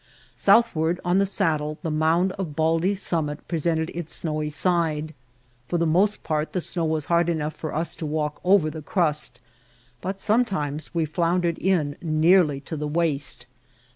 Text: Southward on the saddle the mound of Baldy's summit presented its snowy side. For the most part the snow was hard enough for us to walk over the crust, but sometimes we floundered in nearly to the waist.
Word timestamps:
Southward 0.35 0.99
on 1.05 1.19
the 1.19 1.27
saddle 1.27 1.77
the 1.83 1.91
mound 1.91 2.31
of 2.31 2.55
Baldy's 2.55 2.99
summit 3.03 3.47
presented 3.47 3.91
its 3.91 4.11
snowy 4.15 4.49
side. 4.49 5.13
For 5.67 5.77
the 5.77 5.85
most 5.85 6.23
part 6.23 6.53
the 6.53 6.59
snow 6.61 6.85
was 6.85 7.05
hard 7.05 7.29
enough 7.29 7.53
for 7.53 7.75
us 7.75 7.93
to 8.01 8.07
walk 8.07 8.41
over 8.43 8.71
the 8.71 8.81
crust, 8.81 9.39
but 10.01 10.19
sometimes 10.19 10.91
we 10.95 11.05
floundered 11.05 11.59
in 11.59 11.97
nearly 12.01 12.59
to 12.61 12.75
the 12.75 12.87
waist. 12.87 13.45